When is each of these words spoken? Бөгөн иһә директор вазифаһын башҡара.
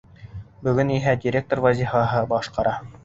Бөгөн 0.67 0.93
иһә 0.95 1.13
директор 1.27 1.61
вазифаһын 1.67 2.31
башҡара. 2.33 2.75